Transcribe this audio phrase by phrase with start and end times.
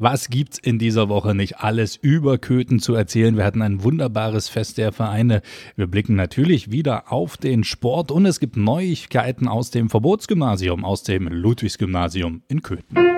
[0.00, 3.36] Was gibt's in dieser Woche nicht alles über Köthen zu erzählen?
[3.36, 5.42] Wir hatten ein wunderbares Fest der Vereine.
[5.74, 11.02] Wir blicken natürlich wieder auf den Sport und es gibt Neuigkeiten aus dem Verbotsgymnasium, aus
[11.02, 13.17] dem Ludwigsgymnasium in Köthen.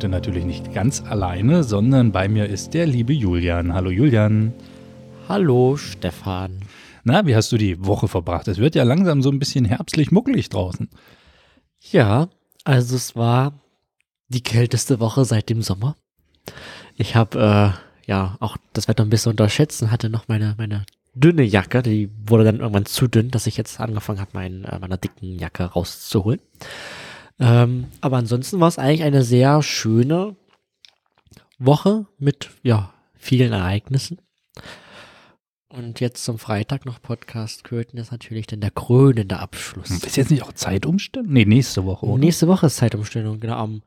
[0.00, 3.74] Heute natürlich nicht ganz alleine, sondern bei mir ist der liebe Julian.
[3.74, 4.54] Hallo Julian.
[5.28, 6.60] Hallo Stefan.
[7.04, 8.48] Na, wie hast du die Woche verbracht?
[8.48, 10.88] Es wird ja langsam so ein bisschen herbstlich muckelig draußen.
[11.90, 12.30] Ja,
[12.64, 13.60] also es war
[14.28, 15.96] die kälteste Woche seit dem Sommer.
[16.96, 20.86] Ich habe äh, ja auch das Wetter ein bisschen unterschätzt und hatte noch meine, meine
[21.12, 24.78] dünne Jacke, die wurde dann irgendwann zu dünn, dass ich jetzt angefangen habe, mein, äh,
[24.78, 26.40] meine dicken Jacke rauszuholen.
[27.40, 30.36] Ähm, aber ansonsten war es eigentlich eine sehr schöne
[31.58, 34.20] Woche mit ja vielen Ereignissen.
[35.68, 39.90] Und jetzt zum Freitag noch Podcast Köthen ist natürlich dann der krönende Abschluss.
[39.90, 41.30] Ist jetzt nicht auch Zeitumstellung?
[41.30, 42.18] Nee, nächste Woche, oder?
[42.18, 43.82] Nächste Woche ist Zeitumstellung, genau am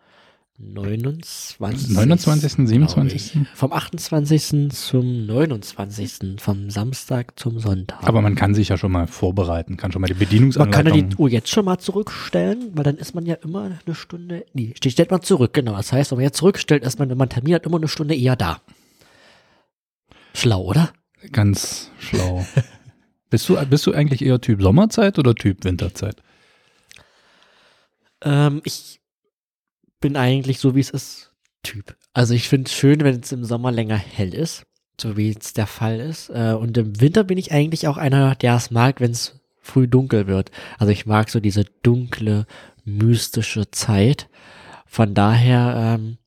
[0.60, 1.90] 29.
[1.90, 3.38] 29., 27.?
[3.56, 4.72] Vom 28.
[4.72, 6.40] zum 29.
[6.40, 8.04] Vom Samstag zum Sonntag.
[8.04, 10.86] Aber man kann sich ja schon mal vorbereiten, kann schon mal die man Bedienungsanleitung...
[10.86, 13.96] kann ja die Uhr jetzt schon mal zurückstellen, weil dann ist man ja immer eine
[13.96, 15.76] Stunde, nee, die stellt man zurück, genau.
[15.76, 18.16] Das heißt, wenn man jetzt zurückstellt, ist man, wenn man Termin hat, immer eine Stunde
[18.16, 18.62] eher da.
[20.36, 20.94] Schlau, oder?
[21.32, 22.46] Ganz schlau.
[23.32, 26.18] bist, du, bist du eigentlich eher Typ Sommerzeit oder Typ Winterzeit?
[28.22, 29.00] Ähm, ich
[30.04, 31.32] bin eigentlich so, wie es ist,
[31.64, 31.96] Typ.
[32.12, 34.66] Also ich finde es schön, wenn es im Sommer länger hell ist,
[35.00, 36.30] so wie es der Fall ist.
[36.30, 39.88] Äh, und im Winter bin ich eigentlich auch einer, der es mag, wenn es früh
[39.88, 40.52] dunkel wird.
[40.78, 42.46] Also ich mag so diese dunkle,
[42.84, 44.30] mystische Zeit.
[44.86, 46.18] Von daher ähm,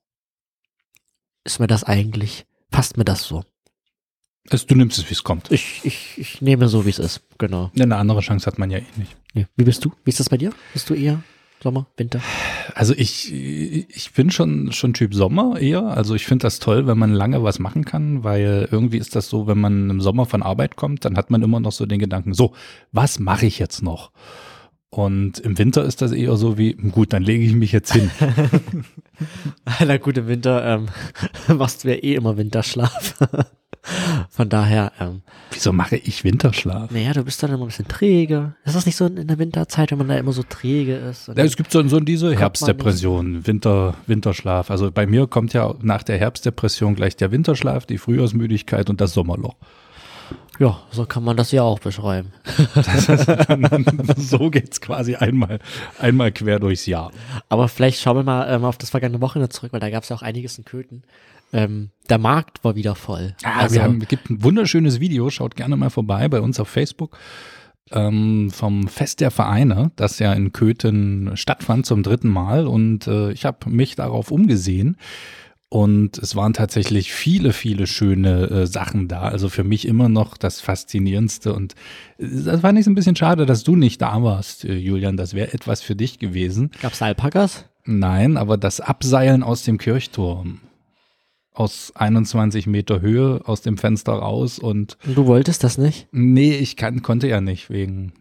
[1.45, 3.45] ist mir das eigentlich, passt mir das so.
[4.49, 5.53] Also du nimmst es, wie es kommt.
[5.53, 7.71] Ich, ich, ich nehme so, wie es ist, genau.
[7.79, 9.19] Eine andere Chance hat man ja eh nicht.
[9.35, 9.45] Ja.
[9.55, 9.93] Wie bist du?
[10.05, 10.55] Wie ist das bei dir?
[10.73, 11.23] Bist du eher
[11.63, 12.21] Sommer, Winter?
[12.75, 15.83] Also ich, ich bin schon, schon Typ Sommer eher.
[15.83, 19.29] Also ich finde das toll, wenn man lange was machen kann, weil irgendwie ist das
[19.29, 21.99] so, wenn man im Sommer von Arbeit kommt, dann hat man immer noch so den
[21.99, 22.53] Gedanken, so,
[22.93, 24.11] was mache ich jetzt noch?
[24.91, 28.11] Und im Winter ist das eher so wie, gut, dann lege ich mich jetzt hin.
[29.85, 30.87] Na gut, im Winter ähm,
[31.59, 33.15] machst du ja eh immer Winterschlaf.
[34.31, 36.91] Von daher, ähm, Wieso mache ich Winterschlaf?
[36.91, 38.55] naja, du bist dann immer ein bisschen träge.
[38.65, 41.29] Ist das nicht so in der Winterzeit, wenn man da immer so träge ist?
[41.29, 44.71] Ja, es gibt so, so diese Herbstdepression, Winter, Winterschlaf.
[44.71, 49.15] Also bei mir kommt ja nach der Herbstdepression gleich der Winterschlaf, die Frühjahrsmüdigkeit und das
[49.15, 49.57] Sommerloch.
[50.59, 52.33] Ja, so kann man das ja auch beschreiben.
[54.17, 55.59] so geht's quasi einmal,
[55.99, 57.13] einmal quer durchs Jahr.
[57.49, 60.09] Aber vielleicht schauen wir mal ähm, auf das vergangene Wochenende zurück, weil da gab es
[60.09, 61.03] ja auch einiges in Köthen.
[61.53, 63.35] Ähm, der Markt war wieder voll.
[63.45, 66.69] Ah, wir haben, es gibt ein wunderschönes Video, schaut gerne mal vorbei bei uns auf
[66.69, 67.17] Facebook
[67.93, 73.31] ähm, vom Fest der Vereine, das ja in Köthen stattfand zum dritten Mal und äh,
[73.31, 74.97] ich habe mich darauf umgesehen
[75.77, 79.21] und es waren tatsächlich viele, viele schöne äh, Sachen da.
[79.21, 81.75] Also für mich immer noch das Faszinierendste und
[82.17, 85.19] äh, das fand ich so ein bisschen schade, dass du nicht da warst, äh, Julian.
[85.19, 86.71] Das wäre etwas für dich gewesen.
[86.81, 87.67] Gab's da Alpakas?
[87.85, 90.61] Nein, aber das Abseilen aus dem Kirchturm.
[91.53, 96.09] Aus 21 Meter Höhe, aus dem Fenster raus und Und du wolltest das nicht?
[96.11, 98.15] nee, ich kann, konnte ja nicht, wegen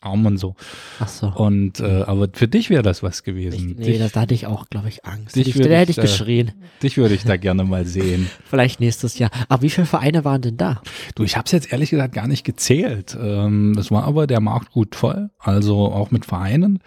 [0.00, 0.54] Arm und so.
[0.98, 1.28] Ach so.
[1.28, 3.76] Und äh, aber für dich wäre das was Ich, gewesen.
[3.78, 5.36] nee, dich, das, da hatte ich auch, glaube ich, Angst.
[5.36, 6.52] dich Ich, würde da hätte ich, ich äh, geschrien.
[6.82, 8.30] dich würde ich da gerne mal sehen.
[8.48, 9.30] Vielleicht nächstes Jahr.
[9.48, 10.80] Aber wie viele Vereine waren denn da?
[11.14, 13.16] Du, ich habe es jetzt ehrlich gesagt gar nicht gezählt.
[13.20, 16.80] Ähm, es war aber der Markt gut voll, also auch mit Vereinen.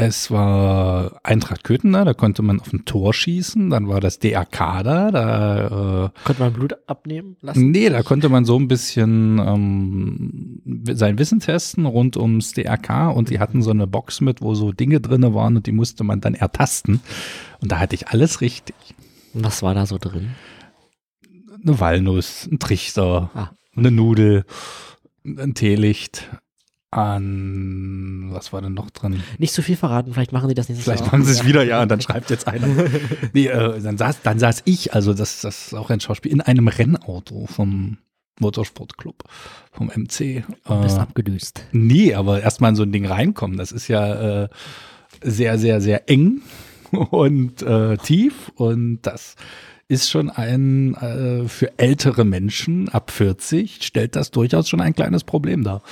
[0.00, 3.68] Es war Eintracht Köthen da, da konnte man auf ein Tor schießen.
[3.70, 7.72] Dann war das DRK da, da äh, Konnte man Blut abnehmen lassen?
[7.72, 10.62] Nee, da konnte man so ein bisschen ähm,
[10.94, 14.70] sein Wissen testen rund ums DRK und die hatten so eine Box mit, wo so
[14.70, 17.00] Dinge drinne waren und die musste man dann ertasten.
[17.60, 18.76] Und da hatte ich alles richtig.
[19.34, 20.28] Und Was war da so drin?
[21.60, 23.50] Eine Walnuss, ein Trichter, Ah.
[23.76, 24.44] eine Nudel,
[25.24, 26.28] ein Teelicht,
[26.90, 29.22] an was war denn noch drin?
[29.38, 31.12] Nicht zu viel verraten, vielleicht machen die das nächstes Vielleicht Jahr.
[31.12, 32.66] machen sie es wieder, ja, und dann schreibt jetzt einer.
[33.32, 36.40] nee, äh, dann, saß, dann saß ich, also das, das ist auch ein Schauspiel, in
[36.40, 37.98] einem Rennauto vom
[38.40, 39.24] Motorsportclub,
[39.72, 40.44] vom MC.
[40.66, 41.64] Du bist Äh, abgedüst.
[41.72, 44.48] nee, aber erstmal in so ein Ding reinkommen, das ist ja äh,
[45.22, 46.42] sehr, sehr, sehr eng
[47.10, 49.34] und äh, tief und das
[49.88, 55.24] ist schon ein, äh, für ältere Menschen ab 40 stellt das durchaus schon ein kleines
[55.24, 55.82] Problem dar.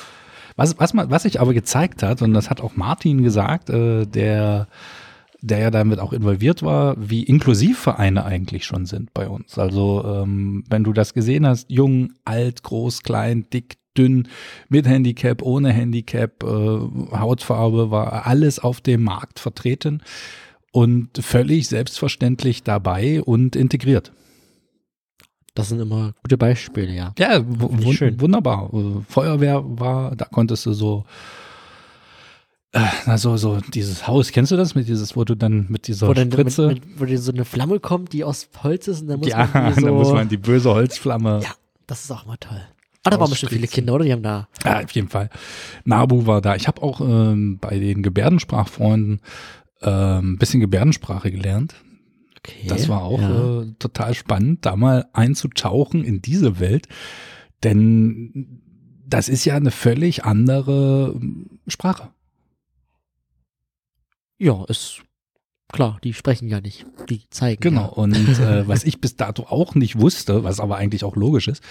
[0.56, 4.68] Was, was, was sich aber gezeigt hat, und das hat auch Martin gesagt, äh, der
[5.42, 9.58] der ja damit auch involviert war, wie inklusiv Vereine eigentlich schon sind bei uns.
[9.58, 14.28] Also ähm, wenn du das gesehen hast, jung, alt, groß, klein, dick, dünn,
[14.68, 20.02] mit Handicap, ohne Handicap, äh, Hautfarbe, war alles auf dem Markt vertreten
[20.72, 24.12] und völlig selbstverständlich dabei und integriert.
[25.56, 27.14] Das sind immer gute Beispiele, ja.
[27.18, 28.70] Ja, wun wunderbar.
[29.08, 31.06] Feuerwehr war, da konntest du so
[32.72, 36.08] äh, so, so dieses Haus, kennst du das mit dieses, wo du dann mit dieser
[36.08, 36.68] wo dann Spritze.
[36.68, 39.28] Mit, mit, wo dir so eine Flamme kommt, die aus Holz ist und dann muss
[39.28, 41.40] ja, man die so, muss man die böse Holzflamme.
[41.42, 41.54] Ja,
[41.86, 42.60] das ist auch mal toll.
[43.04, 44.04] Ah, da waren bestimmt viele Kinder, oder?
[44.04, 44.48] Die haben da.
[44.62, 45.30] Ja, auf jeden Fall.
[45.84, 46.54] Nabu war da.
[46.54, 49.22] Ich habe auch ähm, bei den Gebärdensprachfreunden
[49.80, 51.74] ein ähm, bisschen Gebärdensprache gelernt.
[52.46, 53.62] Okay, das war auch ja.
[53.62, 56.86] äh, total spannend, da mal einzutauchen in diese Welt.
[57.64, 58.62] Denn
[59.06, 62.10] das ist ja eine völlig andere ähm, Sprache.
[64.38, 65.02] Ja, ist
[65.72, 67.60] klar, die sprechen ja nicht, die zeigen.
[67.60, 67.88] Genau, ja.
[67.88, 71.62] und äh, was ich bis dato auch nicht wusste, was aber eigentlich auch logisch ist,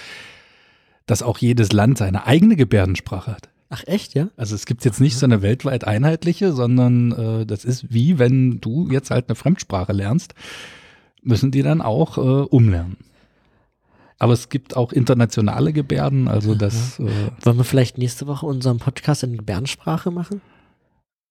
[1.06, 3.50] dass auch jedes Land seine eigene Gebärdensprache hat.
[3.76, 4.30] Ach echt, ja?
[4.38, 8.62] Also es gibt jetzt nicht so eine weltweit einheitliche, sondern äh, das ist wie wenn
[8.62, 10.34] du jetzt halt eine Fremdsprache lernst,
[11.22, 12.96] müssen die dann auch äh, umlernen.
[14.18, 17.00] Aber es gibt auch internationale Gebärden, also das.
[17.00, 17.10] Äh,
[17.42, 20.40] Wollen wir vielleicht nächste Woche unseren Podcast in Gebärdensprache machen?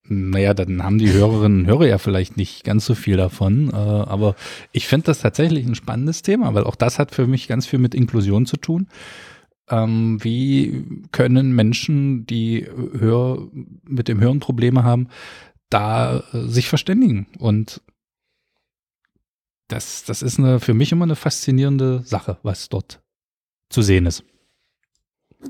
[0.07, 3.71] Naja, dann haben die Hörerinnen und Hörer ja vielleicht nicht ganz so viel davon.
[3.71, 4.37] Äh, aber
[4.71, 7.79] ich finde das tatsächlich ein spannendes Thema, weil auch das hat für mich ganz viel
[7.79, 8.87] mit Inklusion zu tun.
[9.69, 13.49] Ähm, wie können Menschen, die Hör,
[13.85, 15.09] mit dem Hören Probleme haben,
[15.71, 17.27] da äh, sich verständigen?
[17.39, 17.81] Und
[19.69, 23.01] das, das ist eine, für mich immer eine faszinierende Sache, was dort
[23.71, 24.25] zu sehen ist.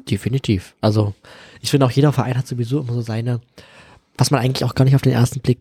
[0.08, 0.76] Definitiv.
[0.80, 1.14] Also
[1.60, 3.40] ich finde auch jeder Verein hat sowieso immer so seine
[4.16, 5.58] was man eigentlich auch gar nicht auf den ersten Blick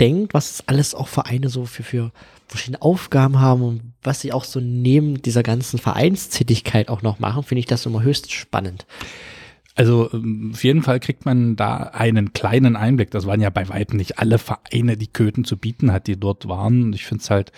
[0.00, 2.12] denkt, was alles auch Vereine so für, für
[2.48, 7.42] verschiedene Aufgaben haben und was sie auch so neben dieser ganzen Vereinstätigkeit auch noch machen,
[7.42, 8.86] finde ich das immer höchst spannend.
[9.74, 13.10] Also ähm, auf jeden Fall kriegt man da einen kleinen Einblick.
[13.10, 16.48] Das waren ja bei weitem nicht alle Vereine, die Köthen zu bieten hat, die dort
[16.48, 16.92] waren.
[16.92, 17.52] Ich finde es halt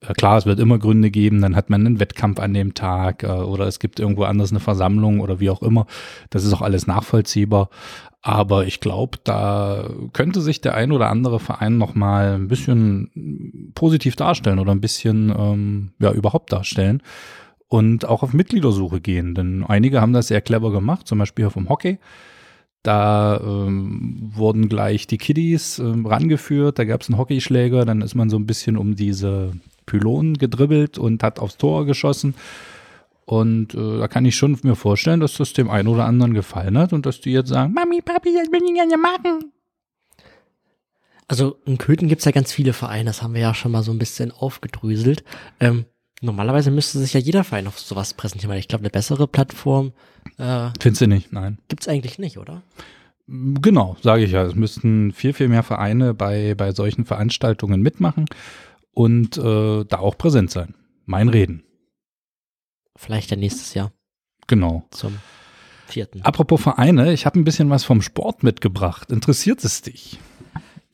[0.00, 3.22] äh, klar, es wird immer Gründe geben, dann hat man einen Wettkampf an dem Tag
[3.22, 5.86] äh, oder es gibt irgendwo anders eine Versammlung oder wie auch immer.
[6.30, 7.68] Das ist auch alles nachvollziehbar.
[8.20, 13.70] Aber ich glaube, da könnte sich der ein oder andere Verein noch mal ein bisschen
[13.74, 17.02] positiv darstellen oder ein bisschen ähm, ja überhaupt darstellen
[17.68, 19.34] und auch auf Mitgliedersuche gehen.
[19.34, 21.98] Denn einige haben das sehr clever gemacht, zum Beispiel hier vom Hockey.
[22.82, 28.14] Da ähm, wurden gleich die Kiddies ähm, rangeführt, da gab es einen Hockeyschläger, dann ist
[28.14, 29.52] man so ein bisschen um diese
[29.84, 32.34] Pylonen gedribbelt und hat aufs Tor geschossen.
[33.24, 36.78] Und äh, da kann ich schon mir vorstellen, dass das dem einen oder anderen gefallen
[36.78, 39.52] hat und dass die jetzt sagen, Mami, Papi, das will ich gerne machen.
[41.26, 43.82] Also in Köthen gibt es ja ganz viele Vereine, das haben wir ja schon mal
[43.82, 45.24] so ein bisschen aufgedröselt.
[45.60, 45.84] Ähm,
[46.20, 49.92] normalerweise müsste sich ja jeder Verein auf sowas präsentieren, weil ich glaube, eine bessere Plattform
[50.36, 51.58] äh, Findest du nicht, nein.
[51.68, 52.62] Gibt es eigentlich nicht, oder?
[53.26, 54.44] Genau, sage ich ja.
[54.44, 58.26] Es müssten viel, viel mehr Vereine bei, bei solchen Veranstaltungen mitmachen
[58.92, 60.74] und äh, da auch präsent sein.
[61.04, 61.62] Mein Reden.
[62.96, 63.92] Vielleicht ja nächstes Jahr.
[64.46, 64.86] Genau.
[64.90, 65.18] Zum
[65.86, 66.22] vierten.
[66.22, 69.10] Apropos Vereine, ich habe ein bisschen was vom Sport mitgebracht.
[69.10, 70.18] Interessiert es dich?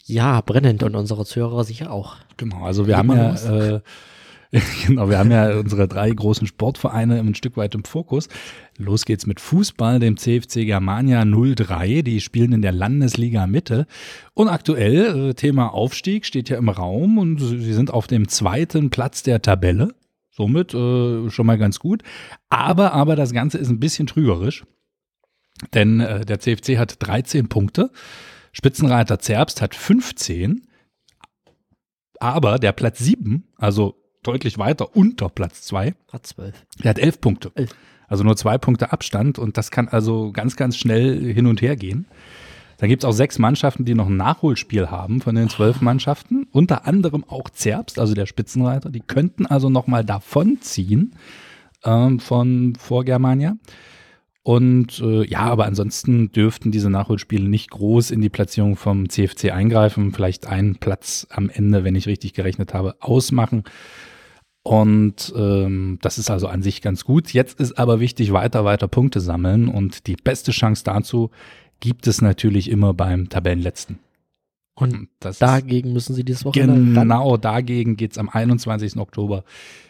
[0.04, 2.16] Ja, brennend und unsere Zuhörer sicher auch.
[2.36, 3.80] Genau, also wir haben ja,
[4.86, 8.28] genau, wir haben ja unsere drei großen Sportvereine ein Stück weit im Fokus.
[8.78, 12.02] Los geht's mit Fußball, dem CFC Germania 03.
[12.02, 13.86] Die spielen in der Landesliga Mitte.
[14.32, 18.90] Und aktuell, äh, Thema Aufstieg steht ja im Raum und sie sind auf dem zweiten
[18.90, 19.94] Platz der Tabelle.
[20.30, 22.02] Somit äh, schon mal ganz gut.
[22.48, 24.64] Aber, aber das Ganze ist ein bisschen trügerisch.
[25.72, 27.90] Denn äh, der CFC hat 13 Punkte.
[28.52, 30.68] Spitzenreiter Zerbst hat 15.
[32.20, 36.54] Aber der Platz 7, also deutlich weiter unter Platz 2, hat 12.
[36.82, 37.52] Der hat 11 Punkte.
[37.54, 37.74] 11.
[38.08, 39.38] Also nur zwei Punkte Abstand.
[39.38, 42.06] Und das kann also ganz, ganz schnell hin und her gehen.
[42.78, 46.46] Dann gibt es auch sechs Mannschaften, die noch ein Nachholspiel haben von den zwölf Mannschaften.
[46.50, 48.90] Unter anderem auch Zerbst, also der Spitzenreiter.
[48.90, 51.14] Die könnten also noch mal davonziehen
[51.84, 53.56] ähm, von vor Germania.
[54.42, 59.52] Und äh, ja, aber ansonsten dürften diese Nachholspiele nicht groß in die Platzierung vom CFC
[59.52, 60.12] eingreifen.
[60.12, 63.64] Vielleicht einen Platz am Ende, wenn ich richtig gerechnet habe, ausmachen.
[64.64, 67.34] Und ähm, das ist also an sich ganz gut.
[67.34, 69.68] Jetzt ist aber wichtig, weiter, weiter Punkte sammeln.
[69.68, 71.30] Und die beste Chance dazu
[71.80, 73.98] gibt es natürlich immer beim Tabellenletzten.
[74.74, 77.40] Und das dagegen müssen Sie dieses Wochenende Genau, ran?
[77.42, 78.96] dagegen geht's am 21.
[78.96, 79.44] Oktober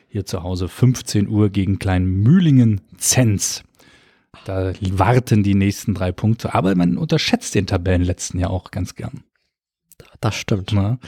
[0.08, 3.62] hier zu Hause 15 Uhr gegen Kleinmühlingen-Zenz.
[4.44, 6.52] Da warten die nächsten drei Punkte.
[6.52, 9.22] Aber man unterschätzt den Tabellenletzten ja auch ganz gern.
[10.20, 10.72] Das stimmt.
[10.72, 10.98] Ne?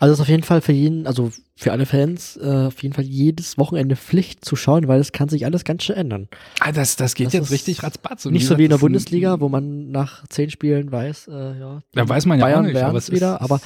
[0.00, 2.94] Also es ist auf jeden Fall für jeden, also für alle Fans, äh, auf jeden
[2.94, 6.28] Fall jedes Wochenende Pflicht zu schauen, weil es kann sich alles ganz schön ändern.
[6.58, 8.24] Ah, das, das geht Das jetzt richtig ratzbatz.
[8.24, 11.82] Und Nicht so wie in der Bundesliga, wo man nach zehn Spielen weiß, äh, ja,
[11.92, 13.60] Da weiß man ja Bayern auch nicht, aber werden es wieder, ist, aber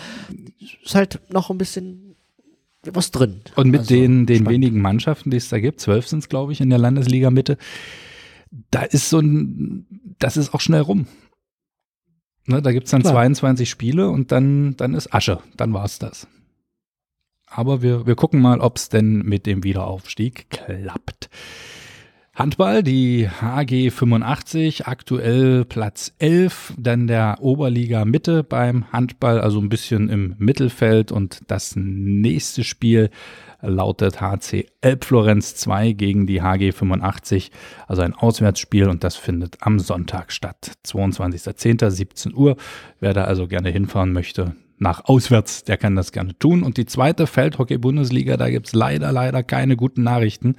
[0.61, 2.17] es ist halt noch ein bisschen
[2.93, 3.41] was drin.
[3.55, 4.51] Und mit Also, den, den spannend.
[4.51, 7.59] wenigen Mannschaften, die es da gibt, zwölf sind es, glaube ich, in der Landesliga Mitte,
[8.73, 9.87] da ist so ein,
[10.19, 11.07] das ist auch schnell rum.
[12.47, 13.15] Ne, da gibt's dann Klar.
[13.15, 15.39] 22 Spiele und dann, dann ist Asche.
[15.57, 16.27] Dann war's das.
[17.47, 21.31] Aber wir, wir gucken mal, ob's denn mit dem Wiederaufstieg klappt.
[22.35, 29.69] Handball, die HG 85, aktuell Platz 11, dann der Oberliga Mitte beim Handball, also ein
[29.69, 33.11] bisschen im Mittelfeld und das nächste Spiel
[33.67, 37.51] lautet HC Elbflorenz 2 gegen die HG 85,
[37.87, 41.91] also ein Auswärtsspiel und das findet am Sonntag statt, 22.10.
[41.91, 42.57] 17 Uhr.
[43.01, 46.63] Wer da also gerne hinfahren möchte, nach auswärts, der kann das gerne tun.
[46.63, 50.57] Und die zweite Feldhockey-Bundesliga, da gibt's leider, leider keine guten Nachrichten.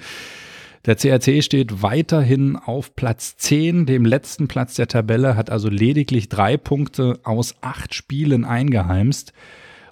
[0.86, 6.30] Der CRC steht weiterhin auf Platz 10, dem letzten Platz der Tabelle, hat also lediglich
[6.30, 9.34] drei Punkte aus acht Spielen eingeheimst.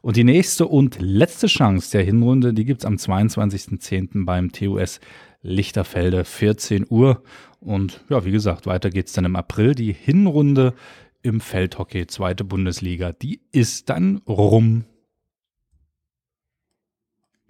[0.04, 4.26] Und die nächste und letzte Chance der Hinrunde, die gibt's am 22.10.
[4.26, 5.00] beim TUS
[5.42, 7.24] Lichterfelde, 14 Uhr.
[7.62, 9.76] Und ja, wie gesagt, weiter geht's dann im April.
[9.76, 10.74] Die Hinrunde
[11.22, 14.84] im Feldhockey, zweite Bundesliga, die ist dann rum.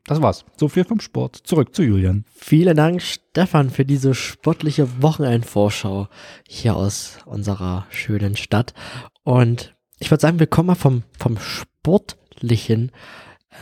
[0.05, 0.45] Das war's.
[0.55, 1.37] So viel vom Sport.
[1.43, 2.23] Zurück zu Julian.
[2.35, 6.07] Vielen Dank, Stefan, für diese sportliche Wochenendvorschau
[6.47, 8.75] hier aus unserer schönen Stadt.
[9.23, 11.39] Und ich würde sagen, wir kommen mal vom, vom
[12.33, 12.91] Sportlichen,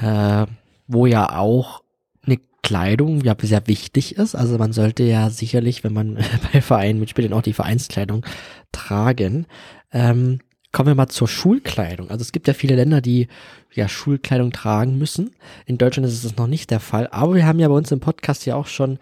[0.02, 0.46] äh,
[0.88, 1.84] wo ja auch
[2.26, 4.36] eine Kleidung ja sehr wichtig ist.
[4.36, 6.18] Also man sollte ja sicherlich, wenn man
[6.54, 8.26] bei Vereinen mitspielt, auch die Vereinskleidung
[8.72, 9.46] tragen.
[9.92, 10.40] Ähm,
[10.72, 12.10] kommen wir mal zur Schulkleidung.
[12.10, 13.28] Also es gibt ja viele Länder, die
[13.74, 15.32] ja Schulkleidung tragen müssen.
[15.66, 17.08] In Deutschland ist es noch nicht der Fall.
[17.12, 19.00] Aber wir haben ja bei uns im Podcast ja auch schon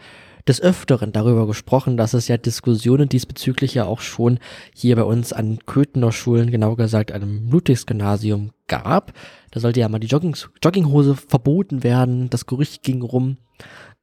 [0.49, 4.39] des Öfteren darüber gesprochen, dass es ja Diskussionen diesbezüglich ja auch schon
[4.73, 9.13] hier bei uns an Köthener Schulen, genau gesagt einem Ludwigsgymnasium gab.
[9.51, 12.31] Da sollte ja mal die Jogging Jogginghose verboten werden.
[12.31, 13.37] Das Gerücht ging rum,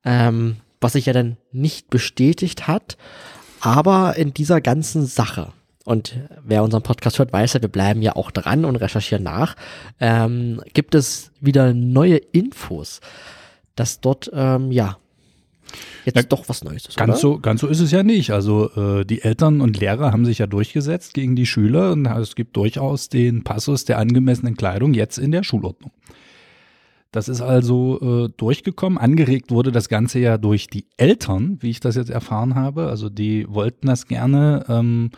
[0.04, 2.96] ähm, was sich ja dann nicht bestätigt hat.
[3.60, 5.52] Aber in dieser ganzen Sache,
[5.84, 9.56] und wer unseren Podcast hört, weiß ja, wir bleiben ja auch dran und recherchieren nach,
[9.98, 13.00] ähm, gibt es wieder neue Infos,
[13.74, 14.98] dass dort, ähm, ja,
[16.04, 16.88] jetzt Ja, doch was Neues.
[16.96, 17.18] Ganz oder?
[17.18, 18.30] so, ganz so ist es ja nicht.
[18.30, 22.34] Also äh, die Eltern und Lehrer haben sich ja durchgesetzt gegen die Schüler und es
[22.34, 25.92] gibt durchaus den Passus der angemessenen Kleidung jetzt in der Schulordnung.
[27.12, 28.98] Das ist also äh, durchgekommen.
[28.98, 32.88] Angeregt wurde das Ganze ja durch die Eltern, wie ich das jetzt erfahren habe.
[32.88, 34.64] Also die wollten das gerne.
[34.68, 35.10] Ähm,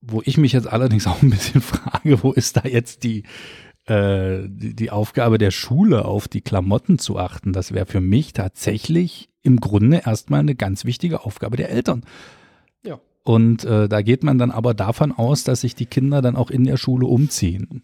[0.00, 3.24] wo ich mich jetzt allerdings auch ein bisschen frage, wo ist da jetzt die,
[3.86, 7.52] äh, die, die Aufgabe der Schule, auf die Klamotten zu achten?
[7.52, 12.04] Das wäre für mich tatsächlich im Grunde erstmal eine ganz wichtige Aufgabe der Eltern.
[12.84, 13.00] Ja.
[13.24, 16.50] Und äh, da geht man dann aber davon aus, dass sich die Kinder dann auch
[16.50, 17.82] in der Schule umziehen.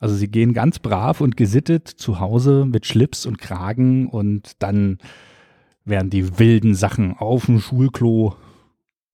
[0.00, 4.98] Also sie gehen ganz brav und gesittet zu Hause mit Schlips und Kragen und dann
[5.84, 8.36] werden die wilden Sachen auf dem Schulklo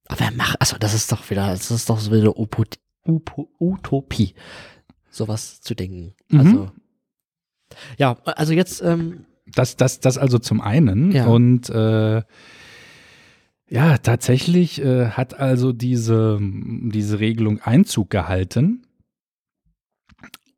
[0.08, 2.64] Aber wer macht, also das ist doch wieder, das ist doch so wieder Upo,
[3.06, 4.34] Upo, Utopie,
[5.10, 6.14] sowas zu denken.
[6.28, 6.40] Mhm.
[6.40, 6.70] Also,
[7.96, 11.12] ja, also jetzt, ähm, Das, das, das also zum einen.
[11.12, 11.26] Ja.
[11.26, 12.22] Und äh,
[13.68, 18.82] ja, tatsächlich äh, hat also diese, diese Regelung Einzug gehalten.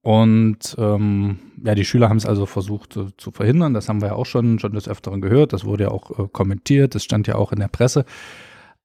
[0.03, 3.75] Und ähm, ja, die Schüler haben es also versucht äh, zu verhindern.
[3.75, 5.53] Das haben wir ja auch schon, schon des Öfteren gehört.
[5.53, 6.95] Das wurde ja auch äh, kommentiert.
[6.95, 8.05] Das stand ja auch in der Presse.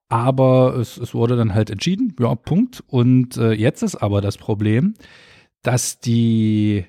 [0.10, 2.16] Aber es, es wurde dann halt entschieden.
[2.20, 2.84] Ja, Punkt.
[2.88, 4.96] Und äh, jetzt ist aber das Problem,
[5.62, 6.86] dass die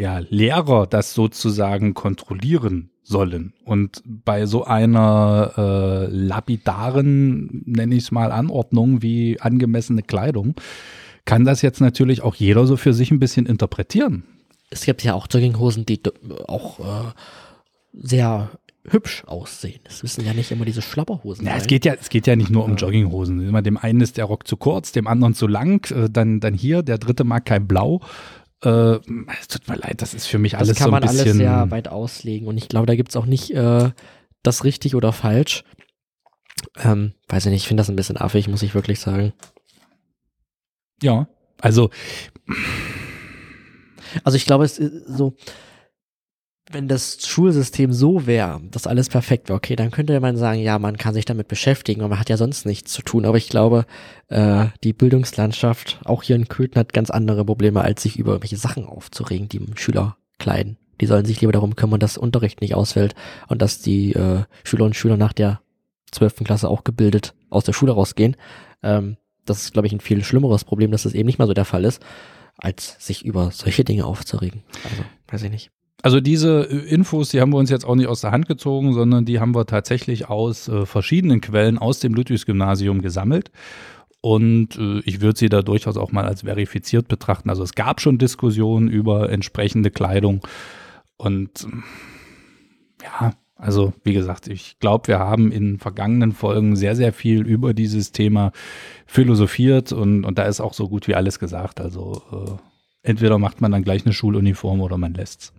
[0.00, 3.52] ja, Lehrer das sozusagen kontrollieren sollen.
[3.64, 10.54] Und bei so einer äh, lapidaren, nenne ich es mal, Anordnung wie angemessene Kleidung,
[11.24, 14.24] kann das jetzt natürlich auch jeder so für sich ein bisschen interpretieren.
[14.70, 16.00] es gibt ja auch Jogginghosen, die
[16.46, 17.12] auch äh,
[17.92, 18.50] sehr
[18.88, 19.80] hübsch aussehen.
[19.84, 21.60] Es müssen ja nicht immer diese Schlapperhosen Ja, sein.
[21.60, 23.46] es geht ja, es geht ja nicht nur um Jogginghosen.
[23.46, 26.54] Immer dem einen ist der Rock zu kurz, dem anderen zu lang, äh, dann, dann
[26.54, 28.00] hier, der dritte mag kein Blau.
[28.62, 28.98] Äh,
[29.40, 31.22] es tut mir leid, das ist für mich das alles kann so ein man alles
[31.24, 31.38] bisschen.
[31.38, 33.90] sehr weit auslegen und ich glaube, da gibt's auch nicht äh,
[34.42, 35.64] das richtig oder falsch.
[36.78, 39.32] Ähm, weiß ich nicht, ich finde das ein bisschen affig, muss ich wirklich sagen.
[41.02, 41.26] ja,
[41.60, 41.90] also
[44.24, 45.34] Also ich glaube, es ist so,
[46.72, 50.78] wenn das Schulsystem so wäre, dass alles perfekt wäre, okay, dann könnte man sagen, ja,
[50.78, 53.24] man kann sich damit beschäftigen, weil man hat ja sonst nichts zu tun.
[53.24, 53.86] Aber ich glaube,
[54.28, 58.56] äh, die Bildungslandschaft, auch hier in Köthen, hat ganz andere Probleme, als sich über irgendwelche
[58.56, 60.78] Sachen aufzuregen, die Schüler kleiden.
[61.00, 63.14] Die sollen sich lieber darum kümmern, dass Unterricht nicht ausfällt
[63.48, 65.60] und dass die äh, Schüler und Schüler nach der
[66.12, 68.36] zwölften Klasse auch gebildet aus der Schule rausgehen.
[68.82, 71.54] Ähm, das ist, glaube ich, ein viel schlimmeres Problem, dass das eben nicht mal so
[71.54, 72.00] der Fall ist,
[72.56, 74.62] als sich über solche Dinge aufzuregen.
[74.84, 75.70] Also, weiß ich nicht.
[76.02, 78.92] Also diese äh, Infos, die haben wir uns jetzt auch nicht aus der Hand gezogen,
[78.92, 83.50] sondern die haben wir tatsächlich aus äh, verschiedenen Quellen aus dem Ludwigsgymnasium gesammelt.
[84.22, 87.50] Und äh, ich würde sie da durchaus auch mal als verifiziert betrachten.
[87.50, 90.40] Also es gab schon Diskussionen über entsprechende Kleidung.
[91.16, 91.66] Und
[93.02, 97.74] ja, also wie gesagt, ich glaube, wir haben in vergangenen Folgen sehr, sehr viel über
[97.74, 98.52] dieses Thema
[99.06, 101.80] philosophiert und, und da ist auch so gut wie alles gesagt.
[101.80, 105.52] Also äh, entweder macht man dann gleich eine Schuluniform oder man lässt's.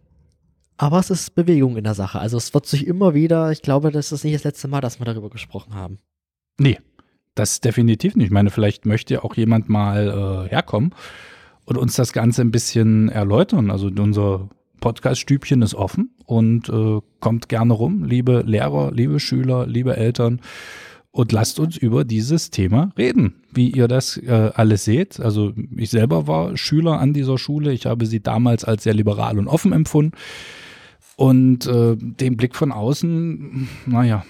[0.81, 2.19] Aber es ist Bewegung in der Sache.
[2.19, 4.99] Also es wird sich immer wieder, ich glaube, das ist nicht das letzte Mal, dass
[4.99, 5.99] wir darüber gesprochen haben.
[6.59, 6.79] Nee,
[7.35, 8.25] das definitiv nicht.
[8.25, 10.95] Ich meine, vielleicht möchte auch jemand mal äh, herkommen
[11.65, 13.69] und uns das Ganze ein bisschen erläutern.
[13.69, 19.95] Also unser Podcast-Stübchen ist offen und äh, kommt gerne rum, liebe Lehrer, liebe Schüler, liebe
[19.97, 20.41] Eltern.
[21.11, 25.19] Und lasst uns über dieses Thema reden, wie ihr das äh, alles seht.
[25.19, 27.71] Also ich selber war Schüler an dieser Schule.
[27.71, 30.17] Ich habe sie damals als sehr liberal und offen empfunden.
[31.21, 34.25] Und äh, den Blick von außen, naja.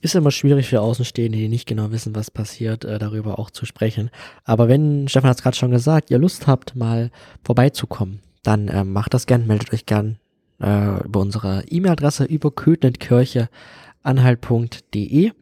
[0.00, 3.66] Ist immer schwierig für Außenstehende, die nicht genau wissen, was passiert, äh, darüber auch zu
[3.66, 4.08] sprechen.
[4.44, 7.10] Aber wenn, Stefan hat es gerade schon gesagt, ihr Lust habt, mal
[7.44, 10.16] vorbeizukommen, dann äh, macht das gern, meldet euch gern
[10.58, 15.32] äh, über unsere E-Mail-Adresse über köthentkirche.anhalt.de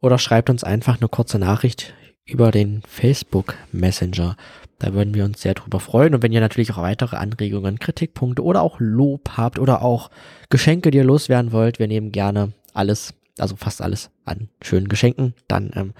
[0.00, 1.92] oder schreibt uns einfach eine kurze Nachricht
[2.24, 4.38] über den Facebook Messenger.
[4.80, 6.14] Da würden wir uns sehr drüber freuen.
[6.14, 10.10] Und wenn ihr natürlich auch weitere Anregungen, Kritikpunkte oder auch Lob habt oder auch
[10.48, 15.34] Geschenke, die ihr loswerden wollt, wir nehmen gerne alles, also fast alles an schönen Geschenken,
[15.48, 15.92] dann ähm,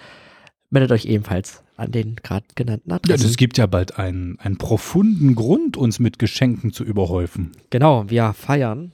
[0.70, 3.22] meldet euch ebenfalls an den gerade genannten Adressen.
[3.22, 7.52] Ja, es gibt ja bald einen, einen profunden Grund, uns mit Geschenken zu überhäufen.
[7.68, 8.92] Genau, wir feiern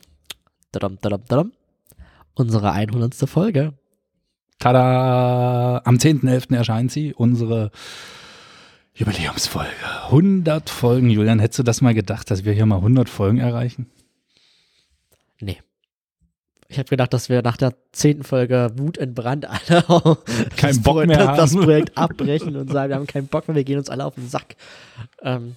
[0.72, 1.52] dadam, dadam, dadam,
[2.34, 3.14] unsere 100.
[3.28, 3.72] Folge.
[4.58, 5.82] Tada!
[5.84, 6.54] Am 10.11.
[6.56, 7.70] erscheint sie, unsere
[8.96, 9.70] Jubiläumsfolge.
[10.06, 11.38] 100 Folgen, Julian.
[11.38, 13.90] Hättest du das mal gedacht, dass wir hier mal 100 Folgen erreichen?
[15.38, 15.60] Nee.
[16.68, 20.18] Ich habe gedacht, dass wir nach der zehnten Folge Wut in Brand alle
[20.56, 21.36] keinen Bock mehr das, haben.
[21.36, 24.14] das Projekt abbrechen und sagen, wir haben keinen Bock mehr, wir gehen uns alle auf
[24.14, 24.56] den Sack.
[25.22, 25.56] Ähm,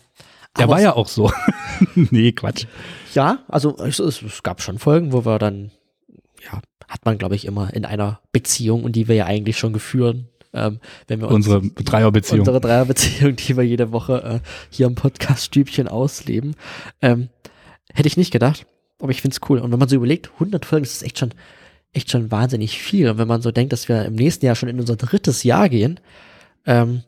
[0.57, 1.31] Der war ja auch so.
[1.95, 2.65] nee, Quatsch.
[3.13, 5.71] Ja, also es, es, gab schon Folgen, wo wir dann,
[6.43, 9.71] ja, hat man, glaube ich, immer in einer Beziehung und die wir ja eigentlich schon
[9.71, 14.95] geführt ähm, wenn wir unsere Dreierbeziehung, unsere Dreierbeziehung, die wir jede Woche äh, hier im
[14.95, 16.55] Podcast-Stübchen ausleben,
[17.01, 17.29] ähm,
[17.93, 18.65] hätte ich nicht gedacht.
[18.99, 19.59] Aber ich finde es cool.
[19.59, 21.33] Und wenn man so überlegt, 100 Folgen, das ist echt schon,
[21.93, 23.09] echt schon wahnsinnig viel.
[23.09, 25.69] Und wenn man so denkt, dass wir im nächsten Jahr schon in unser drittes Jahr
[25.69, 25.99] gehen,
[26.65, 27.03] ähm,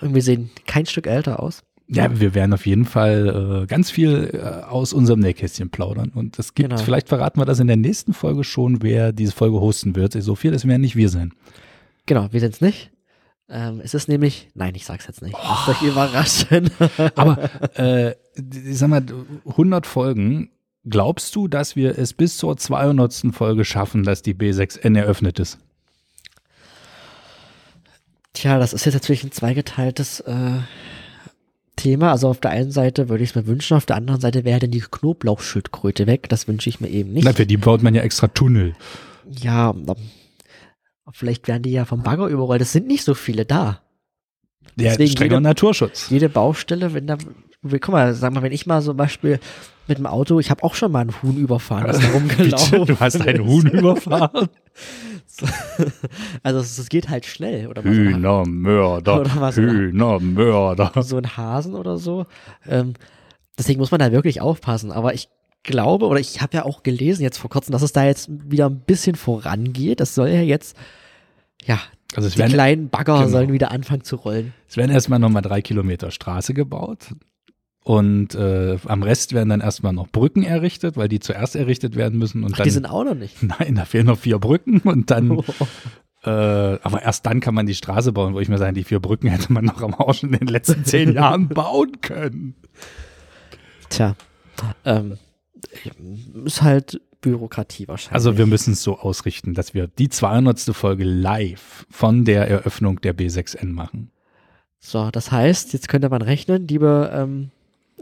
[0.00, 1.62] irgendwie sehen kein Stück älter aus.
[1.86, 6.10] Ja, wir werden auf jeden Fall äh, ganz viel äh, aus unserem Nähkästchen plaudern.
[6.14, 6.82] Und es gibt, genau.
[6.82, 10.14] vielleicht verraten wir das in der nächsten Folge schon, wer diese Folge hosten wird.
[10.14, 11.32] So viel, das werden nicht wir sein.
[12.06, 12.90] Genau, wir sind es nicht.
[13.48, 15.34] Ähm, es ist nämlich, nein, ich sag's jetzt nicht.
[15.34, 15.42] Oh.
[15.42, 16.70] Lasst euch überraschen.
[17.14, 19.04] Aber, äh, ich sag mal,
[19.46, 20.50] 100 Folgen.
[20.86, 23.32] Glaubst du, dass wir es bis zur 200.
[23.32, 25.58] Folge schaffen, dass die B6N eröffnet ist?
[28.34, 30.58] Tja, das ist jetzt natürlich ein zweigeteiltes äh,
[31.76, 32.10] Thema.
[32.10, 34.60] Also auf der einen Seite würde ich es mir wünschen, auf der anderen Seite wäre
[34.60, 36.28] dann die Knoblauchschildkröte weg.
[36.28, 37.24] Das wünsche ich mir eben nicht.
[37.24, 38.74] Na, für die baut man ja extra Tunnel.
[39.30, 39.74] Ja,
[41.12, 42.62] Vielleicht werden die ja vom Bagger überrollt.
[42.62, 43.80] Es sind nicht so viele da.
[44.76, 46.08] Der Deswegen strenger jede, Naturschutz.
[46.10, 47.18] Jede Baustelle, wenn da,
[47.62, 49.38] guck mal, sag mal, wenn ich mal zum Beispiel
[49.86, 52.86] mit dem Auto, ich habe auch schon mal einen Huhn überfahren, ist da rumgelaufen.
[52.86, 54.48] du hast einen Huhn überfahren?
[56.42, 57.66] also es, geht halt schnell.
[57.66, 60.92] Oder Hühnermörder, oder was Hühnermörder.
[61.02, 62.26] So ein Hasen oder so.
[62.66, 62.94] Ähm,
[63.58, 64.90] deswegen muss man da wirklich aufpassen.
[64.90, 65.28] Aber ich
[65.64, 68.66] glaube, oder ich habe ja auch gelesen jetzt vor kurzem, dass es da jetzt wieder
[68.66, 69.98] ein bisschen vorangeht.
[69.98, 70.76] Das soll ja jetzt,
[71.64, 71.80] ja,
[72.14, 73.28] also die werden, kleinen Bagger genau.
[73.28, 74.54] sollen wieder anfangen zu rollen.
[74.68, 77.08] Es werden erstmal nochmal drei Kilometer Straße gebaut.
[77.82, 82.18] Und äh, am Rest werden dann erstmal noch Brücken errichtet, weil die zuerst errichtet werden
[82.18, 82.42] müssen.
[82.42, 83.42] Und Ach, dann, die sind auch noch nicht.
[83.42, 85.44] Nein, da fehlen noch vier Brücken und dann, oh.
[86.24, 89.00] äh, aber erst dann kann man die Straße bauen, wo ich mir sage, die vier
[89.00, 92.54] Brücken hätte man noch am Arsch in den letzten zehn Jahren bauen können.
[93.90, 94.16] Tja,
[94.86, 95.18] ähm,
[96.44, 98.14] ist halt Bürokratie wahrscheinlich.
[98.14, 100.60] Also wir müssen es so ausrichten, dass wir die 200.
[100.74, 104.10] Folge live von der Eröffnung der B6N machen.
[104.78, 107.50] So, das heißt, jetzt könnte man rechnen, liebe ähm,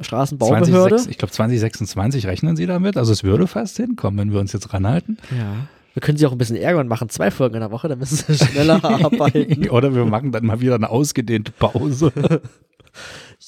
[0.00, 0.96] Straßenbaubehörde.
[0.96, 2.96] 20, ich glaube 2026 rechnen sie damit.
[2.96, 5.18] Also es würde fast hinkommen, wenn wir uns jetzt ranhalten.
[5.30, 5.68] Ja.
[5.94, 7.98] Wir können sie auch ein bisschen ärgern und machen zwei Folgen in der Woche, dann
[7.98, 9.68] müssen sie schneller arbeiten.
[9.68, 12.12] Oder wir machen dann mal wieder eine ausgedehnte Pause.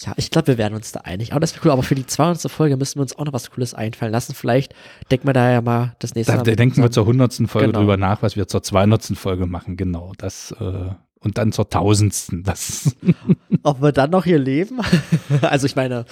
[0.04, 1.32] Ja, ich glaube, wir werden uns da einig.
[1.32, 1.70] Aber das wäre cool.
[1.70, 2.50] Aber für die 200.
[2.50, 4.34] Folge müssen wir uns auch noch was Cooles einfallen lassen.
[4.34, 4.74] Vielleicht
[5.10, 6.44] denken wir da ja mal das nächste Da, Mal.
[6.44, 7.48] da denken wir zur 100.
[7.48, 7.78] Folge Genau.
[7.80, 9.16] drüber nach, was wir zur 200.
[9.16, 9.76] Folge machen.
[9.76, 10.90] Genau, das äh,
[11.20, 12.28] und dann zur 1000.
[12.46, 12.94] Das
[13.62, 14.80] Ob wir dann noch hier leben?
[15.42, 16.04] also ich meine,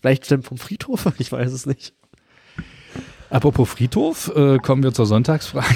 [0.00, 1.06] vielleicht stimmt vom Friedhof.
[1.18, 1.92] Ich weiß es nicht.
[3.30, 5.66] Apropos Friedhof, äh, kommen wir zur Sonntagsfrage.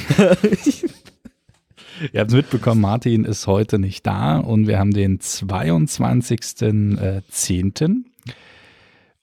[2.13, 7.97] Ihr habt es mitbekommen, Martin ist heute nicht da und wir haben den 22.10.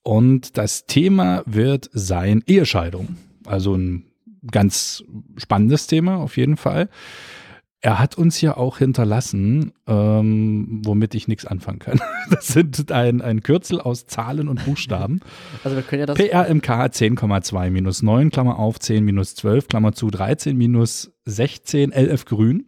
[0.03, 3.17] Und das Thema wird sein Ehescheidung.
[3.45, 4.03] Also ein
[4.51, 5.03] ganz
[5.37, 6.89] spannendes Thema auf jeden Fall.
[7.85, 12.01] Er hat uns ja auch hinterlassen, ähm, womit ich nichts anfangen kann.
[12.31, 15.19] Das sind ein, ein Kürzel aus Zahlen und Buchstaben.
[15.63, 16.17] Also wir können ja das.
[16.17, 22.25] PRMK 10,2 minus 9, Klammer auf, 10 minus 12, Klammer zu, 13 minus 16, LF
[22.25, 22.65] grün.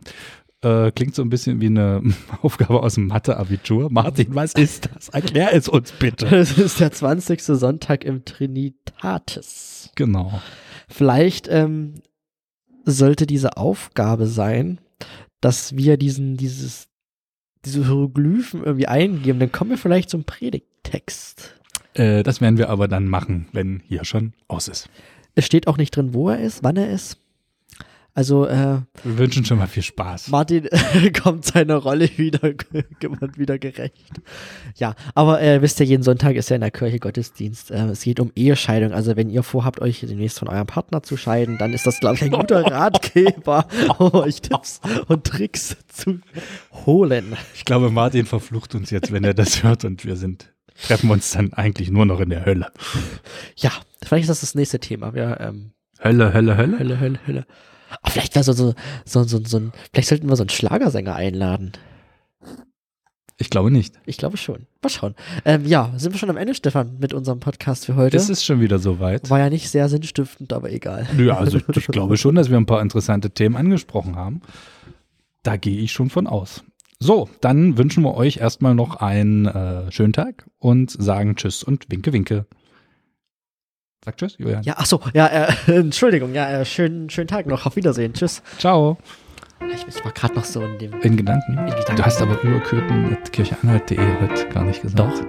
[0.62, 2.04] Äh, klingt so ein bisschen wie eine
[2.44, 3.90] Aufgabe aus dem Mathe-Abitur.
[3.90, 5.10] Martin, was ist das?
[5.10, 6.28] Erklär es uns bitte.
[6.28, 7.42] Das ist der 20.
[7.42, 9.90] Sonntag im Trinitatis.
[9.96, 10.40] Genau.
[10.88, 11.96] Vielleicht ähm,
[12.86, 14.80] sollte diese Aufgabe sein,
[15.48, 16.90] dass wir diesen, dieses,
[17.64, 19.40] diese Hieroglyphen irgendwie eingeben.
[19.40, 21.56] Dann kommen wir vielleicht zum Predigttext.
[21.94, 24.90] Äh, das werden wir aber dann machen, wenn hier schon aus ist.
[25.36, 27.22] Es steht auch nicht drin, wo er ist, wann er ist.
[28.18, 30.30] Also äh, Wir wünschen schon mal viel Spaß.
[30.30, 30.68] Martin
[31.22, 32.42] kommt seiner Rolle wieder,
[33.36, 34.10] wieder gerecht.
[34.76, 37.70] Ja, aber äh, wisst ihr, jeden Sonntag ist ja in der Kirche Gottesdienst.
[37.70, 38.92] Äh, es geht um Ehescheidung.
[38.92, 42.16] Also wenn ihr vorhabt, euch demnächst von eurem Partner zu scheiden, dann ist das, glaube
[42.16, 43.68] ich, ein guter Ratgeber,
[44.00, 46.20] um euch Tipps und Tricks zu
[46.88, 47.38] holen.
[47.54, 50.52] Ich glaube, Martin verflucht uns jetzt, wenn er das hört und wir sind,
[50.88, 52.72] treffen uns dann eigentlich nur noch in der Hölle.
[53.58, 55.14] Ja, vielleicht ist das das nächste Thema.
[55.14, 56.80] Wir, ähm, Hölle, Hölle, Hölle?
[56.80, 57.46] Hölle, Hölle, Hölle.
[58.02, 58.74] Aber vielleicht wäre so, so,
[59.06, 61.74] so, so, so ein, vielleicht sollten wir so einen Schlagersänger einladen.
[63.40, 63.94] Ich glaube nicht.
[64.06, 64.66] Ich glaube schon.
[64.82, 65.14] Mal schauen.
[65.46, 68.18] Ähm, ja, sind wir schon am Ende, Stefan, mit unserem Podcast für heute?
[68.18, 69.30] Das ist schon wieder soweit.
[69.30, 71.08] War ja nicht sehr sinnstiftend, aber egal.
[71.20, 74.42] Ja, also ich, ich glaube schon, dass wir ein paar interessante Themen angesprochen haben.
[75.44, 76.64] Da gehe ich schon von aus.
[77.00, 81.92] So, dann wünschen wir euch erstmal noch einen äh, schönen Tag und sagen Tschüss und
[81.92, 82.48] Winke, Winke.
[84.08, 84.64] Sag Tschüss, Julian.
[84.64, 87.66] Ja, ach so, ja, äh, Entschuldigung, ja, äh, schönen, schönen Tag noch.
[87.66, 88.14] Auf Wiedersehen.
[88.14, 88.42] Tschüss.
[88.58, 88.98] Ciao.
[89.70, 90.94] Ich, war gerade noch so in dem.
[91.02, 91.58] In Gedanken.
[91.58, 91.98] In Gedanken.
[91.98, 94.98] Du hast aber überkürten mit kircheanhalt.de heute gar nicht gesagt.
[94.98, 95.26] Doch.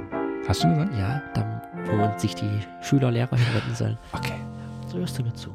[0.46, 0.96] Hast du gesagt?
[0.96, 3.98] Ja, dann, wo sich die Schüler, Lehrer hinwenden sollen.
[4.12, 4.38] Okay.
[4.86, 5.52] So hörst du mir zu.